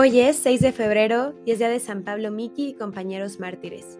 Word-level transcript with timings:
Hoy 0.00 0.20
es 0.20 0.36
6 0.36 0.60
de 0.60 0.70
febrero 0.70 1.34
y 1.44 1.50
es 1.50 1.58
día 1.58 1.68
de 1.68 1.80
San 1.80 2.04
Pablo 2.04 2.30
Miki 2.30 2.68
y 2.68 2.74
compañeros 2.74 3.40
mártires. 3.40 3.98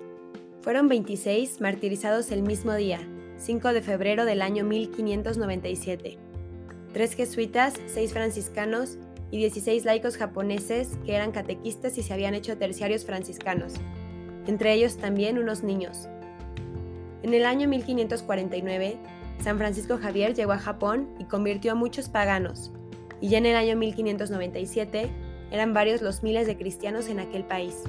Fueron 0.61 0.87
26 0.87 1.61
martirizados 1.61 2.31
el 2.31 2.45
mismo 2.45 2.73
día, 2.75 3.01
5 3.37 3.73
de 3.73 3.83
febrero 3.83 4.25
del 4.25 4.41
año 4.41 4.63
1597. 4.63 6.17
Tres 6.93 7.15
jesuitas, 7.15 7.75
seis 7.87 8.13
franciscanos 8.13 8.97
y 9.33 9.39
16 9.39 9.85
laicos 9.85 10.17
japoneses 10.17 10.97
que 11.05 11.17
eran 11.17 11.33
catequistas 11.33 11.99
y 11.99 12.05
se 12.05 12.15
habían 12.15 12.37
hecho 12.37 12.57
terciarios 12.57 13.05
franciscanos, 13.05 13.75
entre 14.47 14.75
ellos 14.75 14.99
también 14.99 15.37
unos 15.37 15.65
niños. 15.65 16.09
En 17.25 17.35
el 17.35 17.45
año 17.45 17.67
1549, 17.67 18.99
San 19.43 19.59
Francisco 19.59 19.99
Javier 19.99 20.33
llegó 20.33 20.53
a 20.53 20.59
Japón 20.59 21.09
y 21.19 21.25
convirtió 21.25 21.73
a 21.73 21.75
muchos 21.75 22.09
paganos, 22.09 22.71
y 23.21 23.31
ya 23.31 23.39
en 23.39 23.47
el 23.47 23.57
año 23.57 23.75
1597 23.75 25.11
eran 25.51 25.75
varios 25.75 26.03
los 26.03 26.23
miles 26.23 26.47
de 26.47 26.57
cristianos 26.57 27.09
en 27.09 27.21
aquel 27.21 27.45
país. 27.45 27.85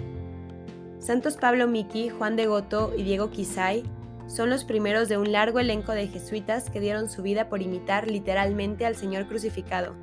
Santos 0.99 1.37
Pablo 1.37 1.67
Miki, 1.67 2.09
Juan 2.09 2.35
de 2.35 2.45
Goto 2.45 2.93
y 2.97 3.03
Diego 3.03 3.29
Kisai 3.29 3.83
son 4.27 4.49
los 4.49 4.63
primeros 4.63 5.09
de 5.09 5.17
un 5.17 5.31
largo 5.31 5.59
elenco 5.59 5.93
de 5.93 6.07
jesuitas 6.07 6.69
que 6.69 6.79
dieron 6.79 7.09
su 7.09 7.23
vida 7.23 7.49
por 7.49 7.61
imitar 7.61 8.09
literalmente 8.09 8.85
al 8.85 8.95
Señor 8.95 9.27
crucificado. 9.27 9.95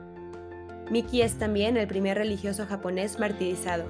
Miki 0.90 1.22
es 1.22 1.38
también 1.38 1.76
el 1.76 1.86
primer 1.86 2.16
religioso 2.16 2.66
japonés 2.66 3.18
martirizado. 3.18 3.84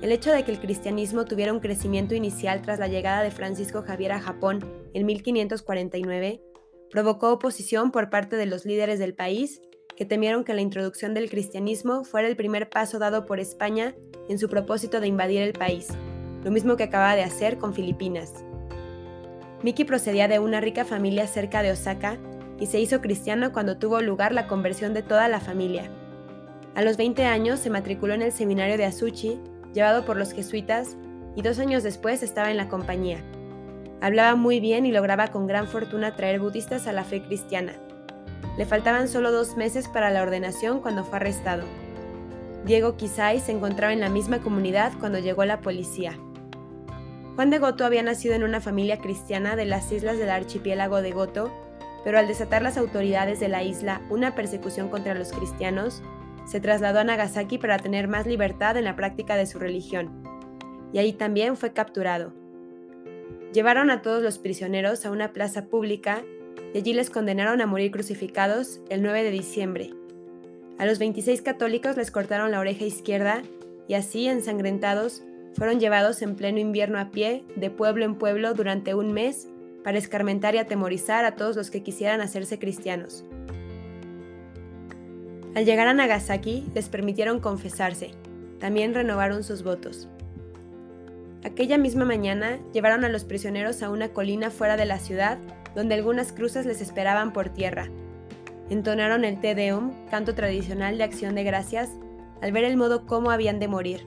El 0.00 0.12
hecho 0.12 0.32
de 0.32 0.44
que 0.44 0.52
el 0.52 0.60
cristianismo 0.60 1.26
tuviera 1.26 1.52
un 1.52 1.60
crecimiento 1.60 2.14
inicial 2.14 2.62
tras 2.62 2.78
la 2.78 2.88
llegada 2.88 3.22
de 3.22 3.30
Francisco 3.30 3.82
Javier 3.82 4.12
a 4.12 4.20
Japón 4.20 4.60
en 4.94 5.04
1549 5.04 6.40
provocó 6.90 7.32
oposición 7.32 7.90
por 7.92 8.10
parte 8.10 8.36
de 8.36 8.46
los 8.46 8.64
líderes 8.64 8.98
del 8.98 9.14
país 9.14 9.60
que 10.00 10.06
temieron 10.06 10.44
que 10.44 10.54
la 10.54 10.62
introducción 10.62 11.12
del 11.12 11.28
cristianismo 11.28 12.04
fuera 12.04 12.26
el 12.26 12.34
primer 12.34 12.70
paso 12.70 12.98
dado 12.98 13.26
por 13.26 13.38
España 13.38 13.94
en 14.30 14.38
su 14.38 14.48
propósito 14.48 14.98
de 14.98 15.08
invadir 15.08 15.42
el 15.42 15.52
país, 15.52 15.88
lo 16.42 16.50
mismo 16.50 16.78
que 16.78 16.84
acababa 16.84 17.16
de 17.16 17.22
hacer 17.22 17.58
con 17.58 17.74
Filipinas. 17.74 18.32
Miki 19.62 19.84
procedía 19.84 20.26
de 20.26 20.38
una 20.38 20.62
rica 20.62 20.86
familia 20.86 21.26
cerca 21.26 21.62
de 21.62 21.72
Osaka 21.72 22.16
y 22.58 22.64
se 22.64 22.80
hizo 22.80 23.02
cristiano 23.02 23.52
cuando 23.52 23.76
tuvo 23.76 24.00
lugar 24.00 24.32
la 24.32 24.46
conversión 24.46 24.94
de 24.94 25.02
toda 25.02 25.28
la 25.28 25.38
familia. 25.38 25.90
A 26.74 26.80
los 26.80 26.96
20 26.96 27.26
años 27.26 27.60
se 27.60 27.68
matriculó 27.68 28.14
en 28.14 28.22
el 28.22 28.32
seminario 28.32 28.78
de 28.78 28.86
Asuchi, 28.86 29.38
llevado 29.74 30.06
por 30.06 30.16
los 30.16 30.32
jesuitas, 30.32 30.96
y 31.36 31.42
dos 31.42 31.58
años 31.58 31.82
después 31.82 32.22
estaba 32.22 32.50
en 32.50 32.56
la 32.56 32.70
compañía. 32.70 33.22
Hablaba 34.00 34.34
muy 34.34 34.60
bien 34.60 34.86
y 34.86 34.92
lograba 34.92 35.28
con 35.28 35.46
gran 35.46 35.68
fortuna 35.68 36.16
traer 36.16 36.40
budistas 36.40 36.86
a 36.86 36.92
la 36.92 37.04
fe 37.04 37.20
cristiana. 37.20 37.74
Le 38.56 38.66
faltaban 38.66 39.08
solo 39.08 39.32
dos 39.32 39.56
meses 39.56 39.88
para 39.88 40.10
la 40.10 40.22
ordenación 40.22 40.80
cuando 40.80 41.04
fue 41.04 41.16
arrestado. 41.16 41.64
Diego 42.64 42.96
Kisai 42.96 43.40
se 43.40 43.52
encontraba 43.52 43.92
en 43.92 44.00
la 44.00 44.10
misma 44.10 44.40
comunidad 44.40 44.92
cuando 45.00 45.18
llegó 45.18 45.44
la 45.44 45.60
policía. 45.60 46.18
Juan 47.36 47.50
de 47.50 47.58
Goto 47.58 47.84
había 47.86 48.02
nacido 48.02 48.34
en 48.34 48.42
una 48.42 48.60
familia 48.60 48.98
cristiana 48.98 49.56
de 49.56 49.64
las 49.64 49.90
islas 49.92 50.18
del 50.18 50.30
archipiélago 50.30 51.00
de 51.00 51.12
Goto, 51.12 51.50
pero 52.04 52.18
al 52.18 52.28
desatar 52.28 52.62
las 52.62 52.76
autoridades 52.76 53.40
de 53.40 53.48
la 53.48 53.62
isla 53.62 54.02
una 54.10 54.34
persecución 54.34 54.88
contra 54.88 55.14
los 55.14 55.32
cristianos, 55.32 56.02
se 56.44 56.60
trasladó 56.60 56.98
a 57.00 57.04
Nagasaki 57.04 57.58
para 57.58 57.78
tener 57.78 58.08
más 58.08 58.26
libertad 58.26 58.76
en 58.76 58.84
la 58.84 58.96
práctica 58.96 59.36
de 59.36 59.46
su 59.46 59.58
religión, 59.58 60.22
y 60.92 60.98
ahí 60.98 61.12
también 61.12 61.56
fue 61.56 61.72
capturado. 61.72 62.32
Llevaron 63.52 63.90
a 63.90 64.02
todos 64.02 64.22
los 64.22 64.38
prisioneros 64.38 65.06
a 65.06 65.10
una 65.10 65.32
plaza 65.32 65.66
pública 65.66 66.22
y 66.72 66.78
allí 66.78 66.92
les 66.92 67.10
condenaron 67.10 67.60
a 67.60 67.66
morir 67.66 67.90
crucificados 67.90 68.80
el 68.88 69.02
9 69.02 69.24
de 69.24 69.30
diciembre. 69.30 69.90
A 70.78 70.86
los 70.86 70.98
26 70.98 71.42
católicos 71.42 71.96
les 71.96 72.10
cortaron 72.10 72.50
la 72.50 72.60
oreja 72.60 72.84
izquierda 72.84 73.42
y 73.88 73.94
así, 73.94 74.28
ensangrentados, 74.28 75.22
fueron 75.54 75.80
llevados 75.80 76.22
en 76.22 76.36
pleno 76.36 76.58
invierno 76.58 76.98
a 76.98 77.10
pie, 77.10 77.44
de 77.56 77.70
pueblo 77.70 78.04
en 78.04 78.14
pueblo, 78.14 78.54
durante 78.54 78.94
un 78.94 79.12
mes, 79.12 79.48
para 79.82 79.98
escarmentar 79.98 80.54
y 80.54 80.58
atemorizar 80.58 81.24
a 81.24 81.36
todos 81.36 81.56
los 81.56 81.70
que 81.70 81.82
quisieran 81.82 82.20
hacerse 82.20 82.58
cristianos. 82.58 83.24
Al 85.54 85.64
llegar 85.64 85.88
a 85.88 85.94
Nagasaki, 85.94 86.66
les 86.74 86.88
permitieron 86.88 87.40
confesarse. 87.40 88.12
También 88.60 88.94
renovaron 88.94 89.42
sus 89.42 89.64
votos. 89.64 90.08
Aquella 91.42 91.78
misma 91.78 92.04
mañana 92.04 92.58
llevaron 92.72 93.04
a 93.04 93.08
los 93.08 93.24
prisioneros 93.24 93.82
a 93.82 93.90
una 93.90 94.10
colina 94.10 94.50
fuera 94.50 94.76
de 94.76 94.84
la 94.84 94.98
ciudad 94.98 95.38
donde 95.74 95.94
algunas 95.94 96.32
cruces 96.32 96.66
les 96.66 96.80
esperaban 96.80 97.32
por 97.32 97.48
tierra. 97.48 97.88
Entonaron 98.68 99.24
el 99.24 99.40
Te 99.40 99.54
Deum, 99.54 99.92
canto 100.10 100.34
tradicional 100.34 100.98
de 100.98 101.04
acción 101.04 101.34
de 101.34 101.44
gracias, 101.44 101.90
al 102.42 102.52
ver 102.52 102.64
el 102.64 102.76
modo 102.76 103.06
cómo 103.06 103.30
habían 103.30 103.58
de 103.58 103.68
morir. 103.68 104.06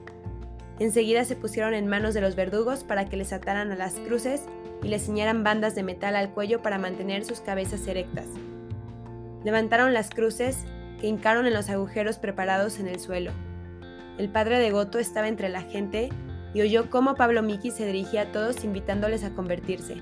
Enseguida 0.78 1.24
se 1.24 1.36
pusieron 1.36 1.74
en 1.74 1.86
manos 1.86 2.14
de 2.14 2.20
los 2.20 2.36
verdugos 2.36 2.84
para 2.84 3.04
que 3.06 3.16
les 3.16 3.32
ataran 3.32 3.70
a 3.72 3.76
las 3.76 3.94
cruces 3.94 4.42
y 4.82 4.88
les 4.88 5.04
ciñeran 5.04 5.44
bandas 5.44 5.74
de 5.74 5.82
metal 5.82 6.16
al 6.16 6.30
cuello 6.30 6.62
para 6.62 6.78
mantener 6.78 7.24
sus 7.24 7.40
cabezas 7.40 7.86
erectas. 7.86 8.26
Levantaron 9.44 9.92
las 9.92 10.10
cruces 10.10 10.64
que 11.00 11.06
hincaron 11.06 11.46
en 11.46 11.54
los 11.54 11.68
agujeros 11.68 12.18
preparados 12.18 12.78
en 12.80 12.88
el 12.88 13.00
suelo. 13.00 13.32
El 14.18 14.28
padre 14.30 14.58
de 14.58 14.70
Goto 14.70 14.98
estaba 14.98 15.28
entre 15.28 15.48
la 15.48 15.62
gente 15.62 16.10
y 16.54 16.62
oyó 16.62 16.88
cómo 16.88 17.16
Pablo 17.16 17.42
Miki 17.42 17.70
se 17.70 17.84
dirigía 17.84 18.22
a 18.22 18.32
todos 18.32 18.64
invitándoles 18.64 19.24
a 19.24 19.34
convertirse. 19.34 19.96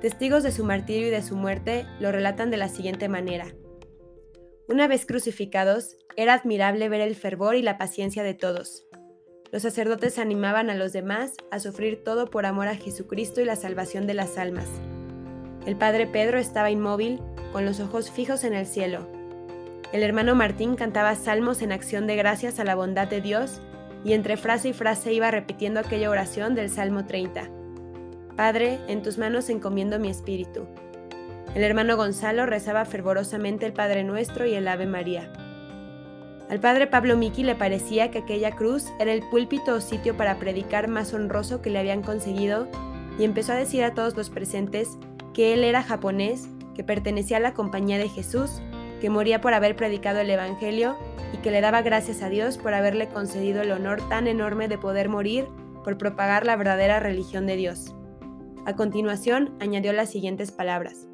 Testigos 0.00 0.42
de 0.42 0.52
su 0.52 0.64
martirio 0.64 1.08
y 1.08 1.10
de 1.10 1.22
su 1.22 1.36
muerte 1.36 1.84
lo 2.00 2.12
relatan 2.12 2.50
de 2.50 2.56
la 2.56 2.68
siguiente 2.68 3.08
manera. 3.08 3.46
Una 4.68 4.88
vez 4.88 5.04
crucificados, 5.04 5.96
era 6.16 6.34
admirable 6.34 6.88
ver 6.88 7.00
el 7.00 7.14
fervor 7.14 7.56
y 7.56 7.62
la 7.62 7.76
paciencia 7.76 8.22
de 8.22 8.34
todos. 8.34 8.86
Los 9.52 9.62
sacerdotes 9.62 10.18
animaban 10.18 10.70
a 10.70 10.74
los 10.74 10.92
demás 10.92 11.34
a 11.50 11.60
sufrir 11.60 12.02
todo 12.02 12.30
por 12.30 12.46
amor 12.46 12.68
a 12.68 12.76
Jesucristo 12.76 13.40
y 13.40 13.44
la 13.44 13.56
salvación 13.56 14.06
de 14.06 14.14
las 14.14 14.38
almas. 14.38 14.68
El 15.66 15.76
padre 15.76 16.06
Pedro 16.06 16.38
estaba 16.38 16.70
inmóvil, 16.70 17.20
con 17.52 17.64
los 17.64 17.80
ojos 17.80 18.10
fijos 18.10 18.44
en 18.44 18.54
el 18.54 18.66
cielo. 18.66 19.08
El 19.92 20.02
hermano 20.02 20.34
Martín 20.34 20.76
cantaba 20.76 21.14
salmos 21.14 21.62
en 21.62 21.72
acción 21.72 22.06
de 22.06 22.16
gracias 22.16 22.58
a 22.58 22.64
la 22.64 22.74
bondad 22.74 23.08
de 23.08 23.20
Dios 23.20 23.60
y 24.06 24.12
entre 24.12 24.36
frase 24.36 24.68
y 24.68 24.72
frase 24.72 25.12
iba 25.12 25.32
repitiendo 25.32 25.80
aquella 25.80 26.10
oración 26.10 26.54
del 26.54 26.70
Salmo 26.70 27.06
30. 27.06 27.50
Padre, 28.36 28.78
en 28.86 29.02
tus 29.02 29.18
manos 29.18 29.48
encomiendo 29.48 29.98
mi 29.98 30.08
espíritu. 30.08 30.68
El 31.56 31.64
hermano 31.64 31.96
Gonzalo 31.96 32.46
rezaba 32.46 32.84
fervorosamente 32.84 33.66
el 33.66 33.72
Padre 33.72 34.04
Nuestro 34.04 34.46
y 34.46 34.54
el 34.54 34.68
Ave 34.68 34.86
María. 34.86 35.32
Al 36.48 36.60
padre 36.60 36.86
Pablo 36.86 37.16
Miki 37.16 37.42
le 37.42 37.56
parecía 37.56 38.12
que 38.12 38.18
aquella 38.18 38.52
cruz 38.52 38.84
era 39.00 39.12
el 39.12 39.28
púlpito 39.28 39.74
o 39.74 39.80
sitio 39.80 40.16
para 40.16 40.38
predicar 40.38 40.86
más 40.86 41.12
honroso 41.12 41.60
que 41.60 41.70
le 41.70 41.80
habían 41.80 42.02
conseguido 42.02 42.68
y 43.18 43.24
empezó 43.24 43.54
a 43.54 43.56
decir 43.56 43.82
a 43.82 43.94
todos 43.94 44.16
los 44.16 44.30
presentes 44.30 44.96
que 45.34 45.52
él 45.52 45.64
era 45.64 45.82
japonés, 45.82 46.46
que 46.76 46.84
pertenecía 46.84 47.38
a 47.38 47.40
la 47.40 47.54
compañía 47.54 47.98
de 47.98 48.08
Jesús, 48.08 48.62
que 49.00 49.10
moría 49.10 49.40
por 49.40 49.54
haber 49.54 49.76
predicado 49.76 50.20
el 50.20 50.30
Evangelio 50.30 50.96
y 51.32 51.38
que 51.38 51.50
le 51.50 51.60
daba 51.60 51.82
gracias 51.82 52.22
a 52.22 52.28
Dios 52.28 52.58
por 52.58 52.74
haberle 52.74 53.08
concedido 53.08 53.62
el 53.62 53.72
honor 53.72 54.06
tan 54.08 54.26
enorme 54.26 54.68
de 54.68 54.78
poder 54.78 55.08
morir 55.08 55.46
por 55.84 55.98
propagar 55.98 56.46
la 56.46 56.56
verdadera 56.56 57.00
religión 57.00 57.46
de 57.46 57.56
Dios. 57.56 57.94
A 58.64 58.74
continuación, 58.74 59.54
añadió 59.60 59.92
las 59.92 60.10
siguientes 60.10 60.50
palabras. 60.50 61.06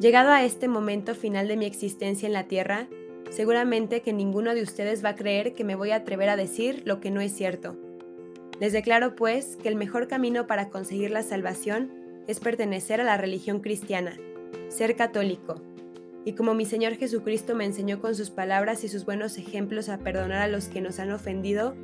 Llegado 0.00 0.30
a 0.30 0.44
este 0.44 0.68
momento 0.68 1.14
final 1.14 1.48
de 1.48 1.56
mi 1.56 1.64
existencia 1.64 2.26
en 2.26 2.34
la 2.34 2.44
Tierra, 2.44 2.88
seguramente 3.30 4.02
que 4.02 4.12
ninguno 4.12 4.54
de 4.54 4.62
ustedes 4.62 5.04
va 5.04 5.10
a 5.10 5.14
creer 5.14 5.54
que 5.54 5.64
me 5.64 5.74
voy 5.74 5.90
a 5.90 5.96
atrever 5.96 6.28
a 6.28 6.36
decir 6.36 6.82
lo 6.84 7.00
que 7.00 7.10
no 7.10 7.20
es 7.20 7.32
cierto. 7.32 7.76
Les 8.60 8.72
declaro, 8.72 9.16
pues, 9.16 9.56
que 9.56 9.68
el 9.68 9.76
mejor 9.76 10.08
camino 10.08 10.46
para 10.46 10.68
conseguir 10.68 11.10
la 11.10 11.22
salvación 11.22 11.90
es 12.26 12.40
pertenecer 12.40 13.00
a 13.00 13.04
la 13.04 13.16
religión 13.16 13.60
cristiana, 13.60 14.18
ser 14.68 14.96
católico. 14.96 15.62
Y 16.28 16.34
como 16.34 16.52
mi 16.52 16.66
Señor 16.66 16.96
Jesucristo 16.96 17.54
me 17.54 17.64
enseñó 17.64 18.02
con 18.02 18.14
sus 18.14 18.28
palabras 18.28 18.84
y 18.84 18.90
sus 18.90 19.06
buenos 19.06 19.38
ejemplos 19.38 19.88
a 19.88 19.96
perdonar 19.96 20.42
a 20.42 20.46
los 20.46 20.68
que 20.68 20.82
nos 20.82 20.98
han 20.98 21.10
ofendido, 21.10 21.74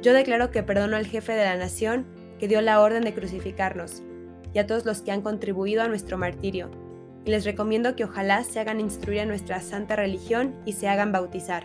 yo 0.00 0.14
declaro 0.14 0.50
que 0.50 0.62
perdono 0.62 0.96
al 0.96 1.04
jefe 1.04 1.34
de 1.34 1.44
la 1.44 1.54
nación 1.58 2.06
que 2.38 2.48
dio 2.48 2.62
la 2.62 2.80
orden 2.80 3.04
de 3.04 3.12
crucificarnos 3.12 4.02
y 4.54 4.58
a 4.58 4.66
todos 4.66 4.86
los 4.86 5.02
que 5.02 5.12
han 5.12 5.20
contribuido 5.20 5.82
a 5.82 5.88
nuestro 5.88 6.16
martirio, 6.16 6.70
y 7.26 7.30
les 7.30 7.44
recomiendo 7.44 7.94
que 7.94 8.04
ojalá 8.04 8.42
se 8.42 8.58
hagan 8.58 8.80
instruir 8.80 9.20
a 9.20 9.26
nuestra 9.26 9.60
santa 9.60 9.96
religión 9.96 10.54
y 10.64 10.72
se 10.72 10.88
hagan 10.88 11.12
bautizar. 11.12 11.64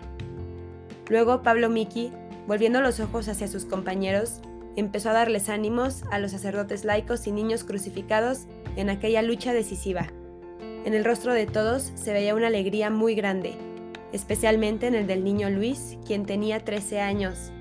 Luego 1.08 1.42
Pablo 1.42 1.70
Miki, 1.70 2.12
volviendo 2.48 2.82
los 2.82 3.00
ojos 3.00 3.30
hacia 3.30 3.48
sus 3.48 3.64
compañeros, 3.64 4.42
empezó 4.76 5.12
a 5.12 5.14
darles 5.14 5.48
ánimos 5.48 6.04
a 6.12 6.20
los 6.20 6.32
sacerdotes 6.32 6.84
laicos 6.84 7.28
y 7.28 7.32
niños 7.32 7.64
crucificados 7.64 8.48
en 8.76 8.90
aquella 8.90 9.22
lucha 9.22 9.54
decisiva. 9.54 10.08
En 10.86 10.94
el 10.94 11.04
rostro 11.04 11.34
de 11.34 11.46
todos 11.46 11.92
se 11.96 12.14
veía 12.14 12.36
una 12.36 12.48
alegría 12.48 12.90
muy 12.90 13.14
grande, 13.14 13.56
especialmente 14.14 14.88
en 14.88 14.96
el 14.96 15.08
del 15.08 15.24
niño 15.24 15.50
Luis, 15.50 15.98
quien 16.06 16.26
tenía 16.26 16.64
13 16.64 17.02
años. 17.02 17.52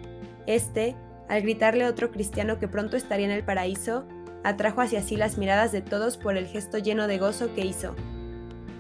Este, 0.46 0.94
al 1.28 1.42
gritarle 1.42 1.84
a 1.84 1.90
otro 1.90 2.10
cristiano 2.10 2.58
que 2.58 2.68
pronto 2.68 2.96
estaría 2.96 3.26
en 3.26 3.32
el 3.32 3.44
paraíso, 3.44 4.06
atrajo 4.44 4.80
hacia 4.80 5.02
sí 5.02 5.16
las 5.16 5.36
miradas 5.36 5.72
de 5.72 5.82
todos 5.82 6.16
por 6.16 6.36
el 6.36 6.46
gesto 6.46 6.78
lleno 6.78 7.06
de 7.06 7.18
gozo 7.18 7.54
que 7.54 7.66
hizo. 7.66 7.94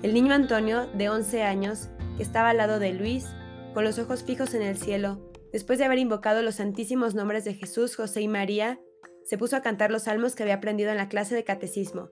El 0.02 0.14
niño 0.14 0.32
Antonio, 0.32 0.86
de 0.94 1.08
11 1.08 1.42
años, 1.42 1.88
que 2.16 2.22
estaba 2.22 2.50
al 2.50 2.58
lado 2.58 2.78
de 2.78 2.92
Luis, 2.94 3.26
con 3.74 3.84
los 3.84 3.98
ojos 3.98 4.22
fijos 4.22 4.54
en 4.54 4.62
el 4.62 4.78
cielo, 4.78 5.20
después 5.52 5.78
de 5.78 5.84
haber 5.84 5.98
invocado 5.98 6.42
los 6.42 6.56
santísimos 6.56 7.14
nombres 7.14 7.44
de 7.44 7.54
Jesús, 7.54 7.96
José 7.96 8.22
y 8.22 8.28
María, 8.28 8.80
se 9.24 9.36
puso 9.36 9.56
a 9.56 9.62
cantar 9.62 9.90
los 9.90 10.04
salmos 10.04 10.34
que 10.34 10.44
había 10.44 10.54
aprendido 10.54 10.90
en 10.90 10.96
la 10.96 11.08
clase 11.08 11.34
de 11.34 11.44
catecismo. 11.44 12.10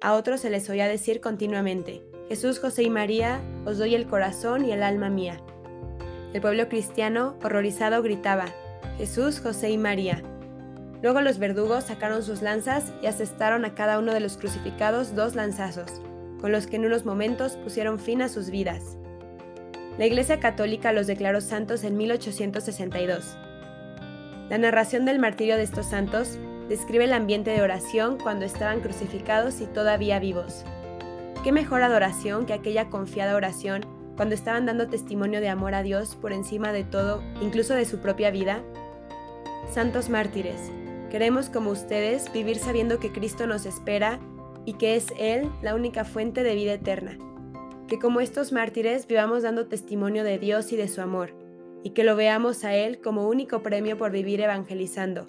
A 0.00 0.14
otros 0.14 0.40
se 0.42 0.50
les 0.50 0.70
oía 0.70 0.86
decir 0.86 1.20
continuamente, 1.20 2.04
Jesús, 2.28 2.60
José 2.60 2.84
y 2.84 2.90
María, 2.90 3.40
os 3.64 3.78
doy 3.78 3.96
el 3.96 4.06
corazón 4.06 4.64
y 4.64 4.70
el 4.70 4.84
alma 4.84 5.10
mía. 5.10 5.40
El 6.32 6.40
pueblo 6.40 6.68
cristiano, 6.68 7.36
horrorizado, 7.42 8.00
gritaba, 8.00 8.46
Jesús, 8.96 9.40
José 9.40 9.70
y 9.70 9.78
María. 9.78 10.22
Luego 11.02 11.20
los 11.20 11.38
verdugos 11.38 11.84
sacaron 11.84 12.22
sus 12.22 12.42
lanzas 12.42 12.92
y 13.02 13.06
asestaron 13.06 13.64
a 13.64 13.74
cada 13.74 13.98
uno 13.98 14.14
de 14.14 14.20
los 14.20 14.36
crucificados 14.36 15.16
dos 15.16 15.34
lanzazos, 15.34 16.00
con 16.40 16.52
los 16.52 16.68
que 16.68 16.76
en 16.76 16.84
unos 16.84 17.04
momentos 17.04 17.56
pusieron 17.56 17.98
fin 17.98 18.22
a 18.22 18.28
sus 18.28 18.50
vidas. 18.50 18.96
La 19.98 20.06
Iglesia 20.06 20.38
Católica 20.38 20.92
los 20.92 21.08
declaró 21.08 21.40
santos 21.40 21.82
en 21.82 21.96
1862. 21.96 23.36
La 24.48 24.58
narración 24.58 25.04
del 25.04 25.18
martirio 25.18 25.56
de 25.56 25.64
estos 25.64 25.86
santos 25.86 26.38
describe 26.68 27.04
el 27.04 27.12
ambiente 27.12 27.50
de 27.50 27.62
oración 27.62 28.18
cuando 28.18 28.44
estaban 28.44 28.80
crucificados 28.80 29.60
y 29.60 29.66
todavía 29.66 30.18
vivos. 30.18 30.64
¿Qué 31.42 31.52
mejor 31.52 31.82
adoración 31.82 32.46
que 32.46 32.52
aquella 32.52 32.90
confiada 32.90 33.34
oración 33.34 33.86
cuando 34.16 34.34
estaban 34.34 34.66
dando 34.66 34.88
testimonio 34.88 35.40
de 35.40 35.48
amor 35.48 35.74
a 35.74 35.82
Dios 35.82 36.16
por 36.16 36.32
encima 36.32 36.72
de 36.72 36.84
todo, 36.84 37.22
incluso 37.40 37.74
de 37.74 37.84
su 37.84 37.98
propia 38.00 38.30
vida? 38.30 38.62
Santos 39.72 40.08
mártires, 40.08 40.70
queremos 41.10 41.48
como 41.48 41.70
ustedes 41.70 42.32
vivir 42.32 42.58
sabiendo 42.58 42.98
que 42.98 43.12
Cristo 43.12 43.46
nos 43.46 43.64
espera 43.64 44.18
y 44.64 44.74
que 44.74 44.96
es 44.96 45.06
Él 45.18 45.48
la 45.62 45.74
única 45.74 46.04
fuente 46.04 46.42
de 46.42 46.54
vida 46.54 46.74
eterna. 46.74 47.16
Que 47.86 47.98
como 47.98 48.20
estos 48.20 48.52
mártires 48.52 49.06
vivamos 49.06 49.42
dando 49.42 49.68
testimonio 49.68 50.24
de 50.24 50.38
Dios 50.38 50.72
y 50.72 50.76
de 50.76 50.88
su 50.88 51.00
amor, 51.00 51.34
y 51.82 51.90
que 51.90 52.04
lo 52.04 52.16
veamos 52.16 52.64
a 52.64 52.74
Él 52.74 53.00
como 53.00 53.28
único 53.28 53.62
premio 53.62 53.96
por 53.96 54.10
vivir 54.10 54.40
evangelizando, 54.40 55.26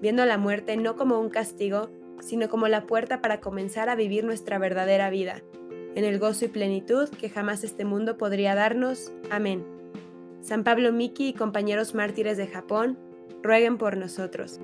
viendo 0.00 0.24
la 0.24 0.38
muerte 0.38 0.76
no 0.76 0.96
como 0.96 1.20
un 1.20 1.30
castigo, 1.30 1.90
sino 2.20 2.48
como 2.48 2.68
la 2.68 2.86
puerta 2.86 3.20
para 3.20 3.40
comenzar 3.40 3.88
a 3.88 3.94
vivir 3.94 4.24
nuestra 4.24 4.58
verdadera 4.58 5.10
vida, 5.10 5.42
en 5.94 6.04
el 6.04 6.18
gozo 6.18 6.46
y 6.46 6.48
plenitud 6.48 7.08
que 7.08 7.30
jamás 7.30 7.64
este 7.64 7.84
mundo 7.84 8.16
podría 8.18 8.54
darnos. 8.54 9.12
Amén. 9.30 9.64
San 10.40 10.64
Pablo 10.64 10.92
Miki 10.92 11.28
y 11.28 11.34
compañeros 11.34 11.94
mártires 11.94 12.36
de 12.36 12.46
Japón, 12.46 12.98
rueguen 13.42 13.78
por 13.78 13.96
nosotros. 13.96 14.60